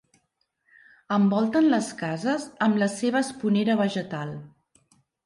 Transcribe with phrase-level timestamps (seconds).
[1.17, 4.33] Envolten les cases amb la seva esponera vegetal.